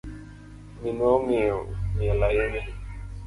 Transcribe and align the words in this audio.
Minwa 0.79 1.07
ongeyo 1.15 1.59
miel 1.95 2.21
ahinya. 2.27 2.63